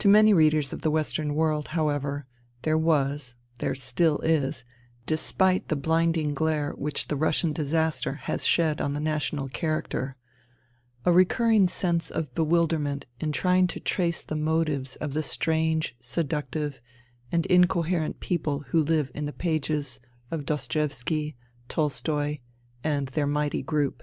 To 0.00 0.08
many 0.08 0.34
readers 0.34 0.74
of 0.74 0.82
the 0.82 0.90
western 0.90 1.34
world, 1.34 1.68
however, 1.68 2.26
there 2.60 2.76
was— 2.76 3.36
there 3.58 3.74
still 3.74 4.18
is, 4.18 4.66
despite 5.06 5.68
the 5.68 5.74
blinding 5.76 6.34
glare 6.34 6.72
which 6.72 7.08
the 7.08 7.16
Russian 7.16 7.54
disaster 7.54 8.16
has 8.28 8.46
shed 8.46 8.82
on 8.82 8.92
the 8.92 9.00
national 9.00 9.48
character— 9.48 10.14
a 11.06 11.10
recurring 11.10 11.68
sense 11.68 12.10
of 12.10 12.34
bewilderment 12.34 13.06
in 13.18 13.32
trying 13.32 13.66
to 13.68 13.80
trace 13.80 14.22
the 14.22 14.36
motives 14.36 14.96
of 14.96 15.14
the 15.14 15.22
strange, 15.22 15.96
seductive 16.00 16.82
and 17.32 17.46
incoherent 17.46 18.20
people 18.20 18.58
who 18.68 18.84
live 18.84 19.10
in 19.14 19.24
the 19.24 19.32
pages 19.32 20.00
of 20.30 20.44
Dostoevsky, 20.44 21.34
Tolstoi, 21.70 22.40
and 22.84 23.08
their 23.08 23.26
mighty 23.26 23.62
group. 23.62 24.02